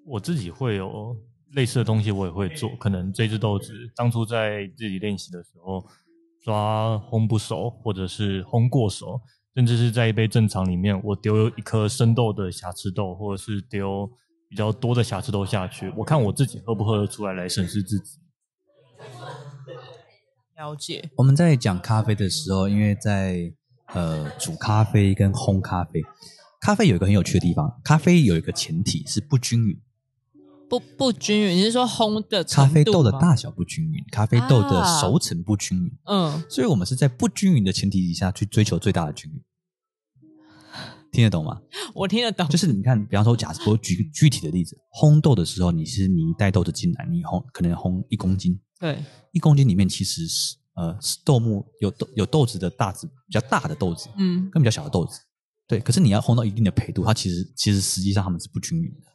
[0.06, 1.18] 我自己会有
[1.54, 2.70] 类似的东西，我也会做。
[2.80, 5.84] 可能这只豆子当初在自己练习的时候
[6.44, 9.20] 抓烘不熟，或者是烘过熟，
[9.56, 14.08] 甚至是在一杯正常里面，我丢一颗生豆的瑕疵豆，或者是丢。
[14.56, 18.20] 比较多的瑕疵都下去，我看我自己喝不喝得出来，来审视自己。
[20.56, 21.10] 了解。
[21.18, 23.52] 我们在讲咖啡的时候，因为在
[23.88, 26.02] 呃煮咖啡跟烘咖啡，
[26.62, 29.78] 咖啡有一个很有趣的地方，咖啡有一个前提是不均匀。
[30.70, 35.92] 不不均匀，你是说烘的咖啡豆的大小不均匀，咖啡豆的熟成不均匀。
[36.06, 39.42] 嗯，所以我们是在不均匀的前提底下去追求最大的均匀。
[41.16, 41.60] 听得懂吗？
[41.94, 42.48] 我听得懂。
[42.50, 55.20] 就是你看，比方说，假设我 举个具体的例子，烘豆的时候，你是你带豆子进来，你烘可能烘一公斤，对，一公斤里面其实是呃是豆目有豆有豆子的大子比较大的豆子，嗯，跟比较小的豆子，
[55.68, 55.80] 对。
[55.80, 59.12] 可是你要烘到一定的培度，它其实其实实际上它们是不均匀的。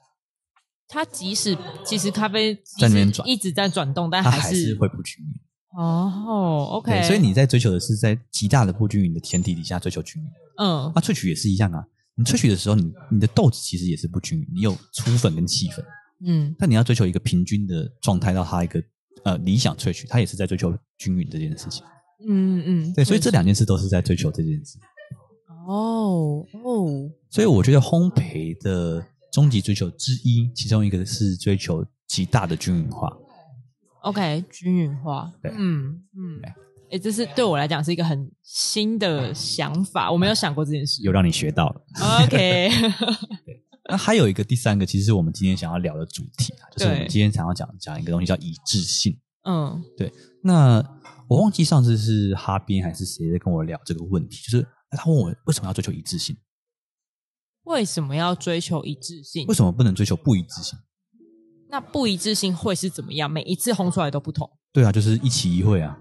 [0.89, 5.33] 它即使其实咖啡在那边转，一直在转动，但它还是还是会不均匀。
[5.79, 7.01] 哦，OK。
[7.05, 10.29] 所以你在追求的是在极大的不均匀的前提底下追求均匀。
[10.61, 11.83] 嗯，那萃取也是一样啊。
[12.15, 15.83] 你萃取的时候，你你的豆子其实也是不均匀，你有粗粉跟细粉，
[16.27, 18.83] 嗯，但你要追求一个平均的状态到它一个
[19.25, 21.83] 呃理想萃取，它也是在追求均匀这件事情。
[22.29, 24.79] 嗯嗯，对，所以这两件事都是在追求这件事。
[25.67, 33.17] 哦哦，所以我觉得烘焙的终极追求之一，其中一个是追求极大的均匀化。
[34.03, 35.33] OK，均匀化。
[35.43, 36.43] 对，嗯嗯。
[36.91, 41.03] 哎，这是对我来讲是一个很新的想法，我没有想过这件事。
[41.03, 41.83] 有让你学到了。
[42.25, 42.71] OK。
[43.89, 49.19] 那还有一个第三个，其实是我们今天想要聊的主题啊，就是我们今天想要讲讲一个东西叫一致性。
[49.45, 50.13] 嗯，对。
[50.45, 50.85] 那
[51.29, 56.37] 我忘记上次是哈边还是谁在跟我聊这个问题，就是他问我为什么要追求一致性？
[57.65, 59.47] 为什么要追求一致性？
[59.47, 60.79] 为什么不能追求不一致性？
[61.69, 63.31] 那不一致性会是怎么样？
[63.31, 64.49] 每一次轰出来都不同？
[64.73, 65.99] 对啊，就是一期一会啊。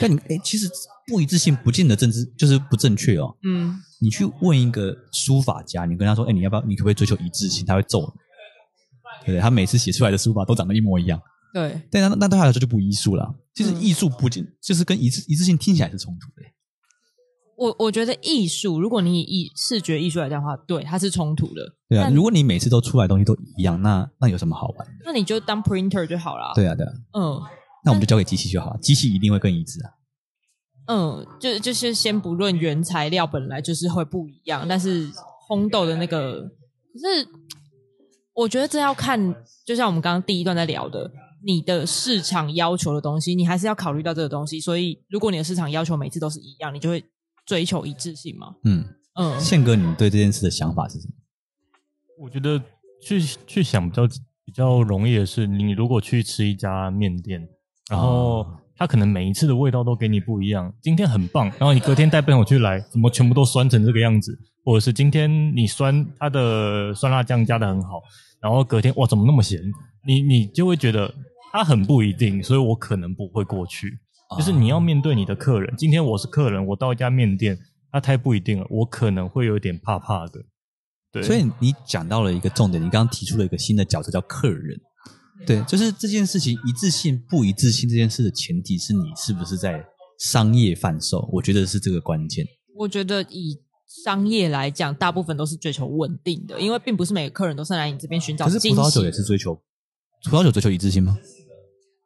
[0.00, 0.68] 但你哎，其实
[1.06, 3.36] 不一致性不见得政治，就是不正确哦。
[3.42, 6.62] 嗯，你去问一个书法家，你跟他说：“哎，你要不要？
[6.62, 8.06] 你可不可以追求一致性？”他会揍你，
[9.26, 9.40] 对不对？
[9.40, 11.20] 他每次写出来的书法都长得一模一样。
[11.52, 13.34] 对，但那那对他来说就不艺术了。
[13.54, 16.48] 其实艺术不仅、嗯、就是跟一致一致性听起来是冲突的。
[17.56, 21.72] 我我觉得艺术，如果你以视觉艺术来讲的话，对，它是冲突的。
[21.88, 24.94] 对啊，如果你每次都出来的东西都一样，那那有什么好玩的？
[25.04, 26.52] 那你就当 printer 就好了。
[26.56, 26.92] 对啊，对啊。
[27.12, 27.40] 嗯。
[27.84, 29.90] 那我们就交给机器就好了，机器一定会更一致啊。
[30.86, 35.10] 嗯，就就是先不论原材料本来就是会不一样，但是
[35.48, 37.28] 烘豆的那个，可是
[38.34, 41.10] 我觉得这要看，就像我们刚刚第一段在聊的，
[41.42, 44.60] 你的市场要求的东西，你还是要考虑到这个东西。
[44.60, 47.02] 所以，如果你的市场要求每次都是一样，你就会
[47.46, 48.54] 追求一致性嘛。
[48.64, 51.14] 嗯嗯，宪哥，你对这件事的想法是什么？
[52.20, 52.60] 我觉得
[53.00, 54.06] 去去想比较
[54.44, 57.48] 比较容易的是，你如果去吃一家面店。
[57.90, 64.38] 然后他可能每一次的味道都给你不一样，今天很棒，然后你隔天带朋友去来，怎么全部都酸成这个样子？
[64.64, 68.00] 或者是今天你酸它的酸辣酱加的很好，
[68.40, 69.60] 然后隔天哇怎么那么咸？
[70.06, 71.14] 你你就会觉得
[71.52, 73.98] 它很不一定，所以我可能不会过去。
[74.38, 77.56] 就是你要面对你的客人，今天我是客人，我到一家面店，
[77.92, 80.42] 它太不一定了，我可能会有点怕怕的。
[81.12, 84.80] 对，所以你讲到了一个重点，你刚刚提出了一个新的角色叫客人。
[85.46, 89.84] 对，就是这件事情一致性不一致性这件事的前提是你是不是在
[90.18, 91.28] 商业贩售？
[91.32, 92.46] 我觉得是这个关键。
[92.76, 98.46] 我觉得以商业来讲，大部分都是追求稳定的，因为并不是每个客人都是来你这边寻找。
[98.46, 99.54] 可是葡萄酒也是追求，
[100.30, 101.18] 葡萄酒追求一致性吗？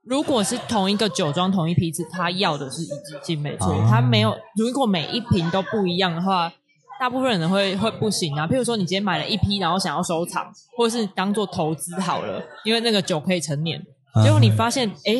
[0.03, 3.68] 如果是同一个酒庄同一批次，他要的是一致性，没错。
[3.88, 6.53] 他没有，如果每一瓶都不一样的话。
[7.00, 13.80] 大部分人会会不行啊，譬如说你今天买了一批，然后想要收藏，或者是当做投资好了，因为那个酒可以陈年。
[14.24, 15.14] 结果你发现，哎，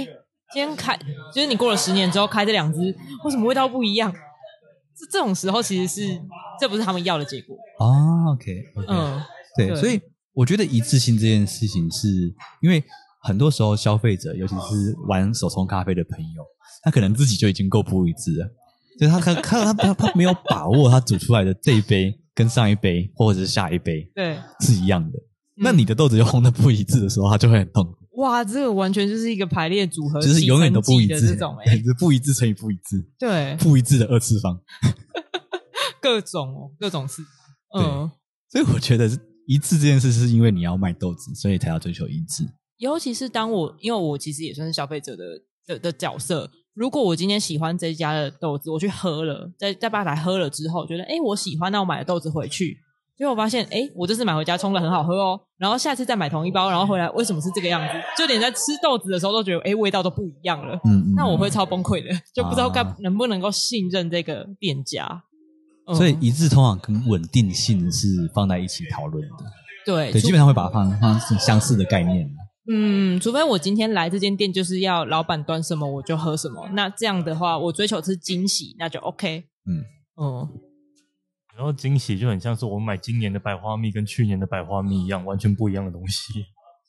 [0.53, 0.99] 今天开，
[1.33, 4.13] 就是你过了十年之后开这两支，为什么味道不一样？
[4.13, 6.21] 这这种时候其实是
[6.59, 8.33] 这不是他们要的结果啊。
[8.33, 9.23] OK，, okay 嗯，
[9.57, 10.01] 对，对所以
[10.33, 12.83] 我觉得一次性这件事情是，是因为
[13.23, 16.43] 很多时候消费者，尤其是玩手冲咖啡的朋友，
[16.83, 18.51] 他可能自己就已经够不一致了。
[18.99, 25.19] 所以他他他他他没有把握，他煮出来的这一杯跟上一杯或者是下一杯对是一样的。
[25.57, 28.21] 那你的豆子又烘的不一致的时候，他就会很痛苦。
[28.21, 34.61] 哇，这个完全就是一个排列组合，就是永远都不一致这种，哎，是不一致乘以不一致，对， 不一致的二次方，
[36.03, 37.23] 各种哦，各种是，
[37.79, 38.11] 嗯。
[38.51, 39.07] 所以我觉得
[39.47, 42.49] 一致这件事是因为你要卖豆子，所以才要追求一致。
[42.79, 45.25] 尤其是当我因为我其实也算是消费者的
[45.67, 52.79] 的的角色，如果我今天喜欢这家的豆子，我去喝了，在在吧台喝了之后，觉得哎我喜欢，那我买了豆子回去，
[53.17, 57.95] 结果我发现哎我这次买回家冲的很好喝哦，然后下次再买同一包，然后回来为什么是这个样子？
[58.17, 65.25] 就连在吃豆子的时候都觉得哎味道都不一样了，嗯，嗯，那我会超崩溃的，就不知道该能不能够信任这个店家。
[65.89, 69.45] 嗯、所以一致通常跟稳定性是放在一起讨论的，
[69.85, 72.31] 对，对，基本上会把它放放是相似的概念。
[72.71, 79.45] 嗯，除非我今天来这间店就是要老板端什么我就喝什么，那这样的话我追求是惊喜，那就 OK。
[79.67, 79.85] 嗯
[80.21, 80.49] 嗯，
[81.57, 86.45] 然后惊喜就很像是我买今年的百花蜜跟去年的百花蜜一样，完全不一样的东西。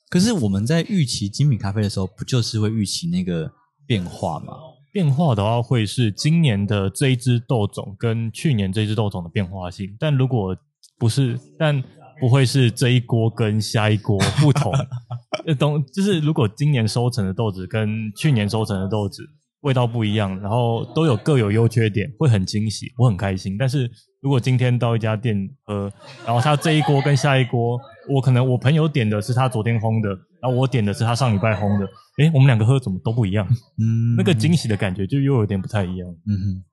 [0.09, 3.51] 可是我们在预期精品咖啡的时候，不就是会预期那个
[3.86, 4.53] 变化吗？
[4.91, 9.95] 变化的话，会是今年的这一支豆种跟去年这一支豆种的变化性。
[9.99, 10.57] 但如果
[10.97, 11.82] 不是，但
[12.20, 14.72] 不会是这一锅跟下一锅不同。
[15.57, 19.24] 懂，就是如果今年收成的豆子跟去年收成的豆子
[19.61, 23.57] 味道不一样，然后都有各有优缺点，会很惊喜，我很开心。
[23.57, 23.89] 但是
[24.22, 25.91] 如果今天到一家店喝，
[26.26, 30.09] 然后他这一锅跟下一锅，我可能我朋友点的是他昨天烘的，
[30.41, 31.86] 然后我点的是他上礼拜烘的，
[32.20, 33.47] 诶，我们两个喝怎么都不一样？
[33.80, 36.07] 嗯，那个惊喜的感觉就又有点不太一样。
[36.28, 36.63] 嗯哼，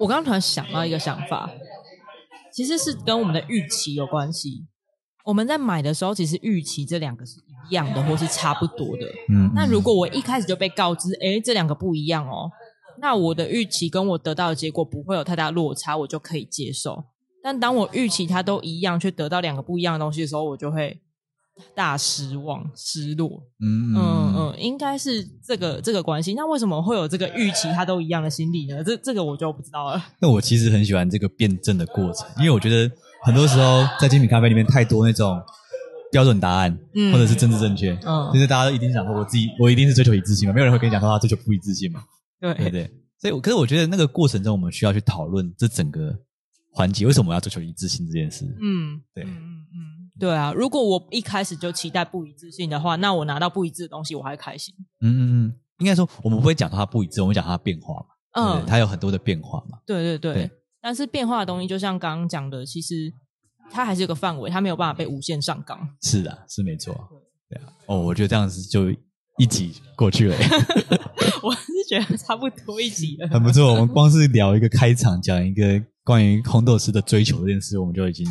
[0.00, 1.50] 我刚刚突然想到一个想法，
[2.52, 4.66] 其实是跟我们的预期有关系。
[5.24, 9.06] 我们在买的时候，其实预期这两个是一样的，或是差不多的。
[9.28, 12.50] 嗯，那如果我一开始就被告知，哎，这两个不一样哦，
[13.00, 17.04] 那我的预期跟我得到的结果不会有太大落差，我就可以接受。
[17.42, 20.98] 但当我预期它都一样，却得到两个不一样的东西的时候，我就会
[21.74, 23.42] 大失望、失落。
[23.60, 26.34] 嗯嗯嗯，应该是这个这个关系。
[26.34, 28.82] 那为什么会有这个预期他都一样的心理呢？
[28.84, 30.02] 这这个我就不知道了。
[30.20, 32.90] 那我其实很喜欢这个辩证的过程，因为我觉得。
[33.24, 35.42] 很多时候，在精品咖啡里面，太多那种
[36.12, 42.00] 标准答案，嗯、或者是政治正确，嗯，就是大家都一定想说，我自己，我一定是追求一致性嘛，没有人会跟你讲说他追求不一致性嘛，
[42.40, 42.88] 对对对。
[43.20, 46.16] 所以，可是我觉得那个过程中，我们需要去讨论这整个
[46.72, 48.44] 环节为什么我要追求一致性这件事。
[48.62, 49.57] 嗯，对，嗯
[50.18, 50.52] 对啊。
[50.52, 54.74] 如果我一开始就期待不一致性的话，那我拿到不一致的东西，我还开心。
[55.00, 58.06] 嗯嗯嗯，应该说我们不会讲它不一致，我们讲它变化嘛，
[58.60, 59.78] 嗯，它有很多的变化嘛。
[59.86, 60.34] 对对对。
[60.34, 60.50] 对
[60.80, 63.12] 但是变化的东西，就像刚刚讲的，其实。
[63.70, 65.78] 它还是有个范围，它没有办法被无限上纲。
[66.00, 66.94] 是的，是没错。
[67.50, 68.90] 对啊，哦，我觉得这样子就
[69.36, 70.34] 一集过去了。
[71.44, 73.28] 我是觉得差不多一集了。
[73.28, 78.26] 很不错，我们光是聊一个开场，讲一个关于烘豆师的追求这件事，我们就已经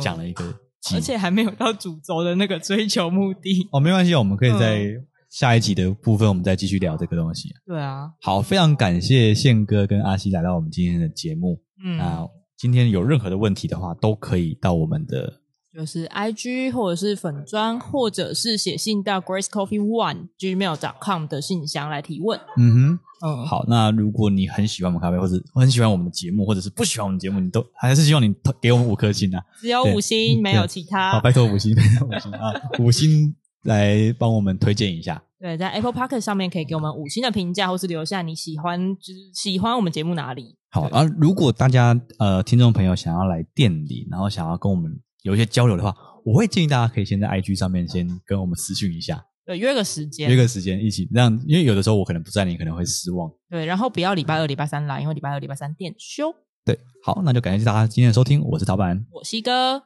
[0.00, 0.54] 讲了一个、嗯，
[0.94, 3.68] 而且还没有到主轴的那个追求目的。
[3.72, 4.86] 哦，没关系，我们可以在
[5.30, 7.48] 下一集的部分，我们再继续聊这个东西。
[7.66, 11.60] 对啊，好，非常感谢宪哥跟阿西来到我们今天的节目。
[11.84, 12.28] 嗯那。
[12.60, 15.32] 今天有任何的问题的话，都可以到我们的
[15.78, 22.36] 就是 I G 或者是粉砖，或者是写信到 Grace Coffee One Gmail dot com 的信箱来提问。
[22.56, 23.64] 嗯哼，嗯，好。
[23.68, 29.40] 那如果你很喜欢我们咖啡，或者很喜欢我们的节目，或者是不喜欢我们节目，你都还是希望你给我们五颗星啊。
[29.60, 31.12] 只有五星，没有其他。
[31.12, 35.22] 好，拜托五星，拜托五星啊，五星来帮我们推荐一下。
[35.38, 40.56] 对，在 Apple Podcast 上面可以给我们五星的评价，或是留下你喜欢，就是喜欢我们节目哪里。
[40.70, 45.94] 好，而如果大家呃听众朋友想要来店里，然后想要跟我们有一些交流的话，
[46.24, 53.30] 我会建议大家可以先在 IG 上面先跟我们私讯一下，对，约个时间，约个时间一起这样，因为有的时候我可能不在，你可能会失望。
[53.50, 56.34] 对，然后不要礼拜二、礼拜三来，因为礼拜二、礼拜三店休。
[56.64, 59.82] 对，好，那就感谢大家今天的收听，我是陶板，我是西哥，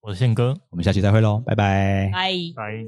[0.00, 2.84] 我是宪哥，我们下期再会喽，拜拜，拜拜。